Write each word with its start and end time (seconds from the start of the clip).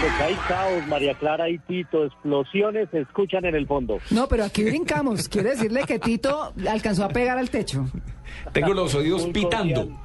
Pues 0.00 0.12
hay 0.20 0.34
caos, 0.48 0.86
María 0.88 1.14
Clara 1.14 1.48
y 1.48 1.58
Tito, 1.58 2.04
explosiones 2.04 2.88
se 2.90 3.00
escuchan 3.00 3.44
en 3.44 3.54
el 3.54 3.66
fondo. 3.66 3.98
No, 4.10 4.28
pero 4.28 4.44
aquí 4.44 4.62
brincamos. 4.64 5.28
Quiere 5.28 5.50
decirle 5.50 5.82
que 5.86 5.98
Tito 5.98 6.52
alcanzó 6.68 7.04
a 7.04 7.08
pegar 7.08 7.38
al 7.38 7.50
techo. 7.50 7.86
Tengo 8.52 8.74
los 8.74 8.94
oídos 8.94 9.24
Un 9.24 9.32
pitando. 9.32 9.86
cordial- 9.86 9.98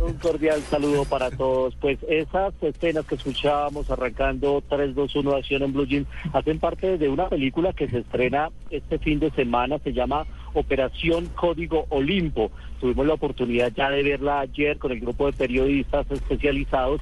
Un 0.00 0.12
cordial 0.14 0.60
saludo 0.70 1.04
para 1.04 1.30
todos. 1.30 1.74
Pues 1.80 1.98
esas 2.08 2.54
escenas 2.62 3.04
que 3.06 3.16
escuchábamos 3.16 3.90
arrancando 3.90 4.62
3, 4.68 4.94
2, 4.94 5.16
1 5.16 5.34
Acción 5.34 5.64
en 5.64 5.72
Blue 5.72 5.86
Jeans 5.86 6.06
hacen 6.32 6.60
parte 6.60 6.96
de 6.98 7.08
una 7.08 7.28
película 7.28 7.72
que 7.72 7.88
se 7.88 7.98
estrena 7.98 8.50
este 8.70 8.98
fin 9.00 9.18
de 9.18 9.30
semana. 9.32 9.78
Se 9.80 9.92
llama 9.92 10.24
Operación 10.54 11.26
Código 11.34 11.86
Olimpo. 11.88 12.52
Tuvimos 12.80 13.06
la 13.08 13.14
oportunidad 13.14 13.72
ya 13.76 13.90
de 13.90 14.04
verla 14.04 14.38
ayer 14.40 14.78
con 14.78 14.92
el 14.92 15.00
grupo 15.00 15.26
de 15.26 15.32
periodistas 15.32 16.08
especializados. 16.12 17.00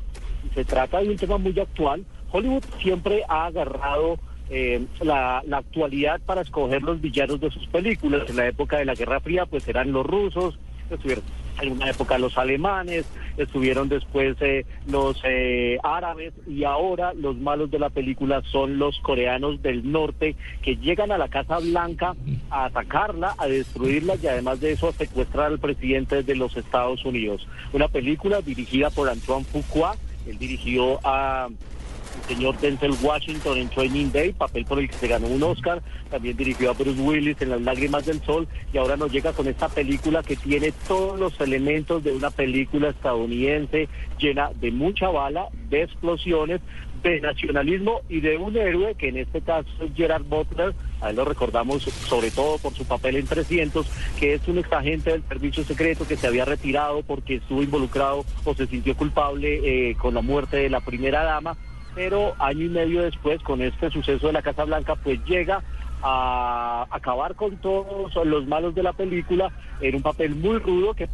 Se 0.55 0.65
trata 0.65 1.01
de 1.01 1.09
un 1.09 1.17
tema 1.17 1.39
muy 1.39 1.59
actual. 1.59 2.05
Hollywood 2.31 2.65
siempre 2.81 3.23
ha 3.29 3.47
agarrado 3.47 4.19
eh, 4.51 4.85
la, 5.01 5.43
la 5.47 5.59
actualidad 5.59 6.21
para 6.25 6.43
escoger 6.43 6.83
los 6.83 7.01
villanos 7.01 7.41
de 7.41 7.51
sus 7.51 7.67
películas. 7.69 8.29
En 8.29 8.37
la 8.37 8.47
época 8.47 8.79
de 8.79 8.85
la 8.85 8.95
Guerra 8.95 9.21
Fría, 9.21 9.47
pues 9.47 9.67
eran 9.69 9.93
los 9.93 10.07
rusos, 10.07 10.59
estuvieron 10.91 11.25
en 11.63 11.73
una 11.73 11.91
época 11.91 12.19
los 12.19 12.37
alemanes, 12.37 13.07
estuvieron 13.37 13.89
después 13.89 14.37
eh, 14.41 14.67
los 14.87 15.21
eh, 15.25 15.79
árabes 15.83 16.35
y 16.47 16.65
ahora 16.65 17.15
los 17.15 17.37
malos 17.37 17.71
de 17.71 17.79
la 17.79 17.91
película 17.91 18.43
son 18.51 18.79
los 18.79 18.99
coreanos 19.01 19.63
del 19.63 19.91
norte 19.91 20.37
que 20.63 20.77
llegan 20.77 21.13
a 21.13 21.19
la 21.19 21.29
Casa 21.29 21.59
Blanca 21.59 22.15
a 22.51 22.67
atacarla, 22.67 23.35
a 23.39 23.47
destruirla 23.47 24.17
y 24.23 24.27
además 24.27 24.61
de 24.61 24.73
eso 24.73 24.89
a 24.89 24.93
secuestrar 24.93 25.47
al 25.47 25.59
presidente 25.59 26.23
de 26.23 26.37
los 26.37 26.57
Estados 26.57 27.05
Unidos. 27.05 27.47
Una 27.73 27.89
película 27.89 28.43
dirigida 28.43 28.91
por 28.91 29.09
Antoine 29.09 29.45
Fuqua, 29.45 29.97
él 30.27 30.39
dirigió 30.39 30.99
a 31.05 31.49
el 32.17 32.37
señor 32.37 32.59
Denzel 32.59 32.95
Washington 33.03 33.59
en 33.59 33.69
Training 33.69 34.11
Day, 34.11 34.33
papel 34.33 34.65
por 34.65 34.79
el 34.79 34.89
que 34.89 34.97
se 34.97 35.09
ganó 35.09 35.27
un 35.27 35.43
Oscar, 35.43 35.83
también 36.11 36.37
dirigió 36.37 36.71
a 36.71 36.73
Bruce 36.73 37.01
Willis 37.01 37.41
en 37.41 37.51
Las 37.51 37.61
Lágrimas 37.61 38.07
del 38.07 38.23
Sol 38.23 38.49
y 38.73 38.79
ahora 38.79 38.97
nos 38.97 39.13
llega 39.13 39.33
con 39.33 39.47
esta 39.47 39.69
película 39.69 40.23
que 40.23 40.37
tiene 40.37 40.73
todos 40.89 41.19
los 41.19 41.39
elementos 41.41 42.03
de 42.03 42.13
una 42.13 42.31
película 42.31 42.89
estadounidense 42.89 43.89
llena 44.19 44.51
de 44.55 44.71
mucha 44.71 45.09
bala, 45.09 45.49
de 45.69 45.83
explosiones, 45.83 46.61
de 47.11 47.21
nacionalismo 47.21 48.01
y 48.09 48.21
de 48.21 48.37
un 48.37 48.57
héroe 48.57 48.95
que 48.95 49.09
en 49.09 49.19
este 49.19 49.41
caso 49.41 49.69
es 49.81 49.95
Gerard 49.95 50.25
Butler, 50.25 50.75
a 51.01 51.11
él 51.11 51.17
lo 51.17 51.25
recordamos 51.25 51.83
sobre 51.83 52.31
todo 52.31 52.59
por 52.59 52.73
su 52.75 52.85
papel 52.85 53.17
en 53.17 53.27
300, 53.27 53.87
que 54.19 54.35
es 54.35 54.49
un 54.49 54.59
exagente 54.59 55.11
del 55.11 55.23
servicio 55.25 55.65
secreto 55.65 56.07
que 56.07 56.17
se 56.17 56.27
había 56.27 56.45
retirado 56.45 57.03
porque 57.03 57.37
estuvo 57.37 57.63
involucrado 57.63 58.25
o 58.45 58.55
se 58.55 58.67
sintió 58.67 58.97
culpable 58.97 59.91
eh, 59.91 59.95
con 59.97 60.15
la 60.15 60.23
muerte 60.23 60.57
de 60.57 60.71
la 60.71 60.81
primera 60.81 61.23
dama. 61.23 61.57
Pero 61.95 62.35
año 62.39 62.67
y 62.67 62.69
medio 62.69 63.03
después, 63.03 63.41
con 63.43 63.63
este 63.63 63.91
suceso 63.91 64.27
de 64.27 64.35
la 64.35 64.43
Casa 64.43 64.65
Blanca, 64.65 64.97
pues 64.97 65.19
llega 65.25 65.63
a 66.03 66.87
acabar 66.91 67.35
con 67.35 67.57
todos 67.57 68.15
los 68.27 68.47
malos 68.47 68.75
de 68.75 68.83
la 68.83 68.93
película 68.93 69.51
en 69.81 69.95
un 69.95 70.03
papel 70.03 70.35
muy 70.35 70.59
rudo 70.59 70.93
que 70.93 71.09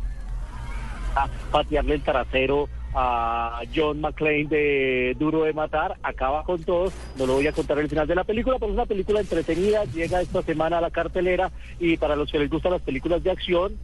a 1.15 1.29
patearle 1.53 1.95
el 1.95 2.03
trasero 2.03 2.69
a 2.95 3.63
John 3.75 4.01
McClane 4.01 4.47
de 4.47 5.17
Duro 5.19 5.45
de 5.45 5.53
Matar, 5.53 5.97
acaba 6.03 6.45
con 6.45 6.63
todos, 6.63 6.93
no 7.17 7.27
lo 7.27 7.35
voy 7.35 7.47
a 7.47 7.53
contar 7.53 7.79
el 7.79 7.89
final 7.89 8.07
de 8.07 8.15
la 8.15 8.25
película, 8.25 8.57
pero 8.59 8.73
es 8.73 8.75
una 8.75 8.87
película 8.87 9.21
entretenida, 9.21 9.85
llega 9.85 10.21
esta 10.21 10.43
semana 10.43 10.79
a 10.79 10.83
la 10.83 10.91
cartelera 10.91 11.51
y 11.81 11.97
para 11.97 12.17
los 12.17 12.31
que 12.31 12.39
les 12.39 12.51
gustan 12.51 12.73
las 12.73 12.83
películas 12.83 13.23
de 13.23 13.31
acción, 13.31 13.77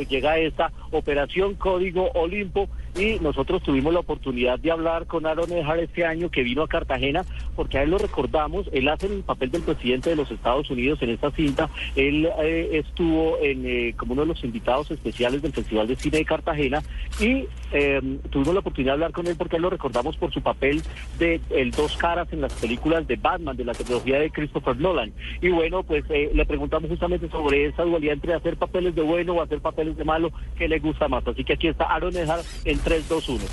pues 0.00 0.08
llega 0.08 0.38
esta 0.38 0.72
Operación 0.92 1.56
Código 1.56 2.10
Olimpo 2.14 2.70
y 2.98 3.20
nosotros 3.20 3.62
tuvimos 3.62 3.92
la 3.92 4.00
oportunidad 4.00 4.58
de 4.58 4.70
hablar 4.70 5.06
con 5.06 5.26
Aaron 5.26 5.52
Ejar 5.52 5.78
este 5.78 6.06
año 6.06 6.30
que 6.30 6.42
vino 6.42 6.62
a 6.62 6.68
Cartagena 6.68 7.22
porque 7.54 7.76
a 7.76 7.82
él 7.82 7.90
lo 7.90 7.98
recordamos, 7.98 8.66
él 8.72 8.88
hace 8.88 9.08
el 9.08 9.22
papel 9.22 9.50
del 9.50 9.60
presidente 9.60 10.08
de 10.08 10.16
los 10.16 10.30
Estados 10.30 10.70
Unidos 10.70 11.02
en 11.02 11.10
esta 11.10 11.30
cinta, 11.32 11.68
él 11.96 12.26
eh, 12.42 12.70
estuvo 12.72 13.36
en, 13.42 13.66
eh, 13.66 13.94
como 13.94 14.14
uno 14.14 14.22
de 14.22 14.28
los 14.28 14.42
invitados 14.42 14.90
especiales 14.90 15.42
del 15.42 15.52
Festival 15.52 15.86
de 15.86 15.96
Cine 15.96 16.18
de 16.18 16.24
Cartagena 16.24 16.82
y 17.20 17.44
eh, 17.72 18.00
tuvimos 18.30 18.54
la 18.54 18.60
oportunidad 18.60 18.92
de 18.92 18.94
hablar 18.94 19.12
con 19.12 19.26
él 19.26 19.36
porque 19.36 19.56
a 19.56 19.58
él 19.58 19.62
lo 19.62 19.70
recordamos 19.70 20.16
por 20.16 20.32
su 20.32 20.40
papel 20.40 20.82
de 21.18 21.40
el 21.50 21.70
dos 21.70 21.96
caras 21.96 22.32
en 22.32 22.40
las 22.40 22.52
películas 22.54 23.06
de 23.06 23.16
Batman, 23.16 23.56
de 23.56 23.64
la 23.64 23.74
tecnología 23.74 24.18
de 24.18 24.30
Christopher 24.30 24.76
Nolan. 24.76 25.12
Y 25.40 25.50
bueno, 25.50 25.82
pues 25.82 26.04
eh, 26.10 26.30
le 26.34 26.46
preguntamos 26.46 26.90
justamente 26.90 27.28
sobre 27.28 27.66
esa 27.66 27.84
dualidad 27.84 28.14
entre 28.14 28.34
hacer 28.34 28.56
papeles 28.56 28.94
de 28.94 29.02
bueno 29.02 29.34
o 29.34 29.42
hacer 29.42 29.60
papeles 29.60 29.89
de 29.96 30.04
malo, 30.04 30.30
que 30.56 30.68
le 30.68 30.78
gusta 30.78 31.08
más. 31.08 31.26
Así 31.26 31.44
que 31.44 31.54
aquí 31.54 31.68
está 31.68 31.84
Aaron 31.84 32.16
Ejar 32.16 32.40
en 32.64 32.78
3, 32.78 33.08
2, 33.08 33.28
1. 33.28 33.44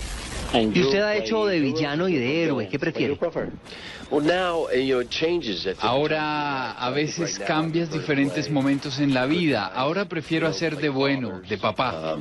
Y 0.53 0.81
usted 0.81 1.01
ha 1.01 1.15
hecho 1.15 1.45
de 1.45 1.59
villano 1.59 2.07
y 2.07 2.15
de 2.15 2.43
héroe, 2.43 2.69
¿qué 2.69 2.79
prefiere? 2.79 3.17
Ahora 5.81 6.71
a 6.71 6.89
veces 6.91 7.39
cambias 7.39 7.91
diferentes 7.91 8.49
momentos 8.49 8.99
en 8.99 9.13
la 9.13 9.25
vida. 9.25 9.65
Ahora 9.65 10.05
prefiero 10.05 10.47
hacer 10.47 10.77
de 10.77 10.89
bueno, 10.89 11.41
de 11.41 11.57
papá. 11.57 12.17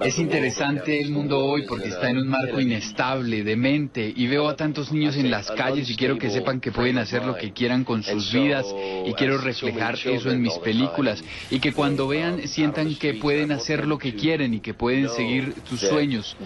Es 0.00 0.18
interesante 0.18 1.00
el 1.00 1.10
mundo 1.10 1.38
hoy 1.38 1.64
porque 1.66 1.88
está 1.88 2.10
en 2.10 2.18
un 2.18 2.28
marco 2.28 2.60
inestable, 2.60 3.42
demente, 3.42 4.12
y 4.14 4.26
veo 4.26 4.48
a 4.48 4.56
tantos 4.56 4.92
niños 4.92 5.16
en 5.16 5.30
las 5.30 5.50
calles 5.50 5.88
y 5.88 5.96
quiero 5.96 6.18
que 6.18 6.30
sepan 6.30 6.60
que 6.60 6.72
pueden 6.72 6.98
hacer 6.98 7.24
lo 7.24 7.36
que 7.36 7.52
quieran 7.52 7.84
con 7.84 8.02
sus 8.02 8.32
vidas 8.32 8.66
y 9.06 9.12
quiero 9.14 9.38
reflejar 9.38 9.94
eso 9.94 10.30
en 10.30 10.42
mis 10.42 10.58
películas 10.58 11.24
y 11.50 11.58
que 11.60 11.72
cuando 11.72 12.06
vean 12.08 12.46
sientan 12.48 12.94
que 12.96 13.14
pueden 13.14 13.52
hacer 13.52 13.86
lo 13.86 13.98
que 13.98 14.14
quieren 14.14 14.52
y 14.52 14.60
que 14.60 14.74
pueden 14.74 15.08
seguir 15.08 15.54
sus 15.64 15.80
sueños. 15.80 16.36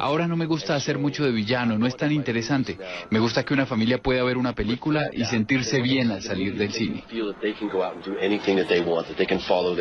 Ahora 0.00 0.26
no 0.26 0.36
me 0.36 0.46
gusta 0.46 0.74
hacer 0.74 0.98
mucho 0.98 1.24
de 1.24 1.30
villano, 1.30 1.78
no 1.78 1.86
es 1.86 1.96
tan 1.96 2.12
interesante. 2.12 2.76
Me 3.10 3.18
gusta 3.18 3.44
que 3.44 3.54
una 3.54 3.66
familia 3.66 3.98
pueda 3.98 4.24
ver 4.24 4.36
una 4.36 4.54
película 4.54 5.10
y 5.12 5.24
sentirse 5.24 5.80
bien 5.80 6.10
al 6.10 6.22
salir 6.22 6.56
del 6.56 6.72
cine. 6.72 7.04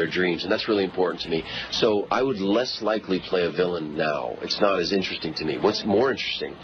Dreams, 0.10 0.44
and 0.44 0.52
that's 0.52 0.68
really 0.68 0.84
important 0.84 1.22
to 1.24 1.30
me. 1.30 1.44
So 1.72 2.08
I 2.12 2.22
would 2.24 2.40
less 2.40 2.82
likely 2.82 3.20
play 3.20 3.46
a 3.46 3.52
villain 3.52 3.96
now. 3.98 4.38
It's 4.42 4.62
not 4.62 4.80
as 4.80 4.92
interesting 4.92 5.34
to 5.36 5.46
me. 5.46 5.58
What's 5.58 5.86
more 5.86 6.12
interesting 6.12 6.56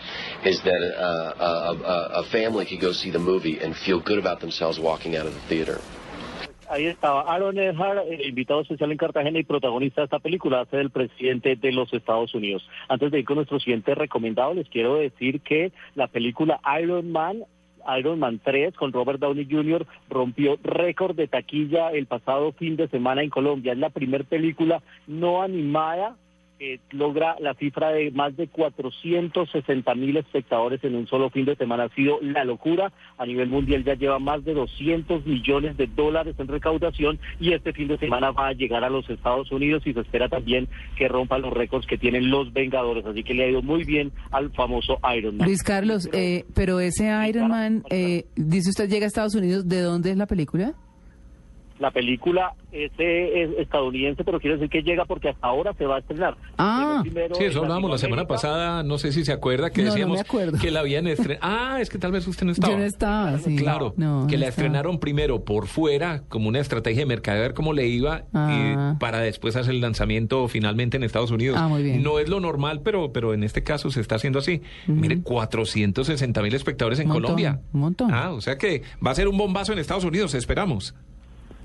is 0.46 0.62
that 0.64 0.82
uh, 0.98 1.34
a, 1.40 1.84
a, 1.84 2.22
a 2.22 2.24
family 2.32 2.66
could 2.66 2.82
go 2.82 2.92
see 2.92 3.12
the 3.12 3.20
movie 3.20 3.60
and 3.60 3.76
feel 3.76 4.00
good 4.02 4.20
about 4.20 4.40
themselves 4.40 4.80
walking 4.80 5.16
out 5.16 5.26
of 5.26 5.34
the 5.34 5.42
theater. 5.42 5.80
Ahí 6.70 6.88
estaba 6.88 7.22
Aaron 7.32 7.60
Eckhart, 7.60 8.00
eh, 8.08 8.28
invitado 8.28 8.62
especial 8.62 8.92
en 8.92 8.98
Cartagena 8.98 9.38
y 9.38 9.44
protagonista 9.44 10.02
de 10.02 10.06
esta 10.06 10.20
película, 10.20 10.62
hace 10.62 10.80
el 10.80 10.90
presidente 10.90 11.56
de 11.56 11.72
los 11.72 11.94
Estados 11.94 12.34
Unidos. 12.34 12.68
Antes 12.88 13.12
de 13.12 13.20
ir 13.20 13.26
con 13.26 13.36
nuestro 13.36 13.60
siguiente 13.60 13.94
recomendado, 13.94 14.56
les 14.56 14.68
quiero 14.70 14.96
decir 14.96 15.42
que 15.42 15.72
la 15.94 16.08
película 16.08 16.60
Iron 16.82 17.12
Man 17.12 17.44
Iron 17.98 18.20
Man 18.20 18.40
3 18.44 18.76
con 18.76 18.92
Robert 18.92 19.20
Downey 19.20 19.48
Jr. 19.50 19.86
rompió 20.10 20.58
récord 20.64 21.16
de 21.16 21.28
taquilla 21.28 21.92
el 21.92 22.06
pasado 22.06 22.52
fin 22.54 22.76
de 22.76 22.88
semana 22.88 23.24
en 23.24 23.30
Colombia. 23.30 23.74
Es 23.74 23.80
la 23.80 23.90
primera 23.90 24.24
película 24.24 24.82
no 25.08 25.42
animada 25.42 26.16
que 26.64 26.80
logra 26.92 27.36
la 27.42 27.56
cifra 27.56 27.90
de 27.90 28.10
más 28.12 28.38
de 28.38 28.48
460 28.48 29.96
mil 29.96 30.16
espectadores 30.16 30.82
en 30.86 30.96
un 30.96 31.08
solo 31.08 31.30
fin 31.30 31.44
de 31.44 31.58
semana. 31.58 31.84
Ha 31.84 31.90
sido 31.90 32.20
la 32.22 32.46
locura. 32.46 32.94
A 33.18 33.26
nivel 33.26 33.50
mundial 33.50 33.84
ya 33.84 33.96
lleva 33.96 34.18
más 34.18 34.46
de 34.46 34.54
200 34.54 35.26
millones 35.26 35.76
de 35.76 35.88
dólares 35.88 36.36
en 36.38 36.48
recaudación 36.48 37.20
y 37.38 37.52
este 37.52 37.74
fin 37.74 37.90
de 37.90 37.98
semana 37.98 38.32
va 38.32 38.48
a 38.48 38.54
llegar 38.54 38.86
a 38.86 38.90
los 38.90 39.10
Estados 39.10 39.52
Unidos 39.52 39.84
y 39.86 39.94
se 39.94 40.00
espera 40.00 40.30
también 40.30 40.70
que 40.96 41.10
rompa 41.10 41.38
los 41.38 41.52
récords 41.52 41.86
que 41.86 41.98
tienen 41.98 42.30
los 42.30 42.54
Vengadores. 42.54 43.06
Así 43.06 43.24
que 43.24 43.34
le 43.34 43.44
ha 43.44 43.50
ido 43.50 43.62
muy 43.62 43.84
bien 43.84 44.14
al 44.32 44.50
famoso 44.52 45.00
Iron 45.18 45.36
Man. 45.36 45.48
Luis 45.48 45.64
Carlos, 45.64 46.10
eh, 46.14 46.46
pero 46.56 46.80
ese 46.80 47.12
Iron 47.28 47.50
Man, 47.50 47.84
eh, 47.90 48.24
dice 48.38 48.70
usted, 48.70 48.90
llega 48.90 49.06
a 49.06 49.08
Estados 49.08 49.36
Unidos, 49.36 49.68
¿de 49.68 49.82
dónde 49.82 50.12
es 50.12 50.18
la 50.18 50.28
película? 50.28 50.76
La 51.80 51.92
película 51.92 52.54
es, 52.72 52.92
es 52.98 53.50
estadounidense, 53.60 54.24
pero 54.24 54.40
quiere 54.40 54.56
decir 54.58 54.70
que 54.70 54.84
llega 54.84 55.06
porque 55.06 55.30
hasta 55.30 55.48
ahora 55.48 55.74
se 55.74 55.86
va 55.86 55.96
a 55.98 56.00
estrenar. 56.00 56.38
Ah, 56.58 57.00
Primero 57.02 57.36
Sí, 57.36 57.46
eso 57.46 57.62
hablábamos 57.62 57.90
la 57.92 57.98
semana 57.98 58.26
pasada, 58.26 58.84
no 58.84 58.98
sé 58.98 59.12
si 59.12 59.26
se 59.26 59.32
acuerda 59.34 59.70
que 59.72 59.82
No, 59.82 59.90
no 59.90 59.94
me 60.08 60.18
decíamos 60.18 60.62
que 60.62 60.72
la 60.72 60.80
habían 60.82 61.08
estrenado. 61.08 61.40
Ah, 61.46 61.78
es 61.82 61.90
que 61.90 61.98
tal 61.98 62.12
vez 62.12 62.28
usted 62.28 62.46
no 62.46 62.52
estaba. 62.52 62.74
yo 62.74 62.80
no 62.80 62.86
estaba, 62.86 63.38
sí. 63.40 63.56
Claro, 63.56 63.94
No, 63.98 64.28
que 64.28 64.36
no 64.36 64.42
la 64.42 64.48
estaba. 64.48 64.66
estrenaron 64.68 65.00
primero 65.00 65.44
por 65.44 65.68
fuera 65.68 66.22
como 66.30 66.48
una 66.48 66.60
estrategia 66.60 67.02
de 67.02 67.06
mercado, 67.08 67.40
a 67.40 67.42
ver 67.42 67.54
cómo 67.54 67.74
le 67.74 67.88
iba 67.88 68.24
Ah. 68.34 68.94
y 68.96 69.00
para 69.00 69.20
después 69.20 69.56
hacer 69.56 69.74
el 69.74 69.82
lanzamiento 69.82 70.48
finalmente 70.48 70.98
en 70.98 71.04
Estados 71.04 71.32
Unidos. 71.32 71.58
Ah, 71.60 71.68
muy 71.68 71.84
bien. 71.84 72.02
No 72.04 72.20
es 72.20 72.30
lo 72.30 72.40
normal, 72.40 72.82
pero, 72.84 73.12
pero 73.12 73.34
en 73.34 73.44
este 73.44 73.64
caso 73.64 73.90
se 73.92 74.00
está 74.00 74.16
haciendo 74.16 74.40
así. 74.40 74.62
Mire, 74.88 75.22
460 75.24 76.42
mil 76.42 76.54
espectadores 76.54 77.00
en 77.00 77.08
montón, 77.08 77.24
Colombia. 77.24 77.60
un 77.74 77.80
montón. 77.82 78.14
Ah, 78.14 78.32
o 78.32 78.42
sea 78.42 78.58
que 78.58 78.84
va 79.06 79.12
a 79.12 79.16
ser 79.16 79.28
un 79.28 79.38
bombazo 79.38 79.74
en 79.74 79.80
Estados 79.80 80.04
Unidos, 80.06 80.34
esperamos. 80.36 80.96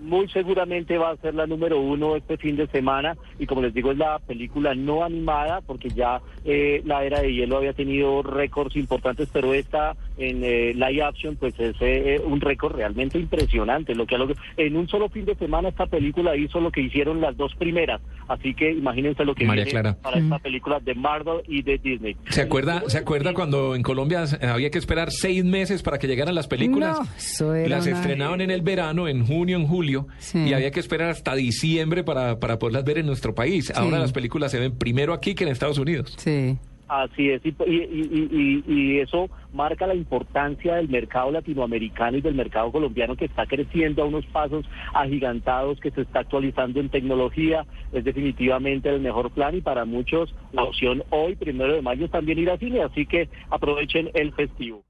Muy 0.01 0.29
seguramente 0.29 0.99
va 0.99 1.11
a 1.11 1.17
ser 1.17 1.35
la 1.35 1.47
número 1.47 1.81
uno 1.81 2.17
este 2.17 2.37
fin 2.37 2.57
de 2.57 2.67
semana. 2.69 3.17
Y 3.39 3.47
como 3.47 3.63
les 3.63 3.75
digo 3.75 3.93
es 3.93 3.99
la 3.99 4.19
película 4.19 4.75
no 4.75 5.05
animada 5.05 5.61
porque 5.61 5.89
ya 5.91 6.21
eh, 6.45 6.83
la 6.85 7.05
era 7.05 7.21
de 7.21 7.33
hielo 7.33 7.57
había 7.57 7.73
tenido 7.73 8.23
récords 8.23 8.77
importantes 8.77 9.29
pero 9.33 9.55
esta 9.55 9.97
en 10.19 10.43
eh, 10.45 10.75
live 10.75 11.03
action 11.03 11.37
pues 11.37 11.55
es 11.59 11.77
eh, 11.81 12.21
un 12.25 12.41
récord 12.41 12.77
realmente 12.77 13.19
impresionante 13.19 13.95
lo 13.95 14.07
que 14.07 14.15
ha 14.15 14.19
logrado. 14.19 14.41
en 14.57 14.77
un 14.77 14.89
solo 14.89 15.09
fin 15.09 15.25
de 15.25 15.35
semana 15.37 15.69
esta 15.69 15.87
película 15.87 16.37
hizo 16.37 16.61
lo 16.61 16.71
que 16.71 16.81
hicieron 16.83 17.21
las 17.21 17.37
dos 17.37 17.55
primeras 17.57 18.01
así 18.29 18.55
que 18.55 18.71
imagínense 18.73 19.25
lo 19.25 19.35
que 19.35 19.45
María 19.47 19.65
viene 19.65 19.81
Clara. 19.81 19.97
para 20.03 20.19
esta 20.19 20.39
película 20.39 20.81
de 20.81 20.95
Marvel 20.95 21.41
y 21.47 21.63
de 21.63 21.79
Disney 21.79 22.17
¿Se 22.31 22.43
acuerda, 22.43 22.83
¿Se 22.89 22.99
acuerda 22.99 23.33
cuando 23.35 23.75
en 23.75 23.83
Colombia 23.83 24.25
había 24.43 24.71
que 24.71 24.79
esperar 24.79 25.11
seis 25.11 25.45
meses 25.45 25.83
para 25.83 25.99
que 25.99 26.07
llegaran 26.07 26.35
las 26.35 26.47
películas? 26.49 26.99
No, 27.41 27.55
las 27.69 27.87
una- 27.87 27.97
estrenaban 27.97 28.41
en 28.41 28.51
el 28.51 28.63
verano, 28.63 29.09
en 29.09 29.25
junio, 29.27 29.57
en 29.57 29.67
julio, 29.67 30.07
Sí. 30.19 30.39
y 30.49 30.53
había 30.53 30.71
que 30.71 30.81
esperar 30.81 31.11
hasta 31.11 31.35
diciembre 31.35 32.03
para, 32.05 32.39
para 32.39 32.59
poderlas 32.59 32.85
ver 32.85 32.99
en 32.99 33.07
nuestro 33.07 33.35
país. 33.35 33.71
Ahora 33.75 33.99
las 33.99 34.13
películas 34.13 34.51
se 34.51 34.59
ven 34.59 34.77
primero 34.77 35.13
aquí 35.15 35.35
que 35.35 35.45
en 35.45 35.51
Estados 35.51 35.79
Unidos. 35.79 36.15
Sí. 36.19 36.57
Así 36.89 37.29
es, 37.31 37.45
y, 37.45 37.51
y, 37.67 38.25
y- 38.33 38.65
y- 38.67 38.99
eso 39.01 39.29
marca 39.53 39.87
la 39.87 39.95
importancia 39.95 40.77
del 40.77 40.89
mercado 40.89 41.31
latinoamericano 41.31 42.17
y 42.17 42.23
del 42.23 42.35
mercado 42.35 42.73
colombiano 42.73 43.15
que 43.15 43.27
está 43.27 43.45
creciendo 43.47 44.03
a 44.03 44.07
unos 44.07 44.25
pasos 44.27 44.65
agigantados, 44.95 45.79
que 45.81 45.91
se 45.91 46.01
está 46.01 46.21
actualizando 46.21 46.81
en 46.81 46.89
tecnología. 46.89 47.67
Es 47.93 48.05
definitivamente 48.05 48.89
el 48.89 49.01
mejor 49.01 49.31
plan 49.31 49.55
y 49.55 49.61
para 49.61 49.85
muchos 49.85 50.35
la 50.53 50.65
opción 50.65 51.05
hoy, 51.11 51.37
primero 51.37 51.75
de 51.75 51.83
mayo, 51.83 52.07
es 52.07 52.11
también 52.11 52.39
ir 52.39 52.51
a 52.51 52.57
cine, 52.57 52.81
así 52.81 53.05
que 53.05 53.29
aprovechen 53.51 54.11
el 54.15 54.33
festivo. 54.33 54.83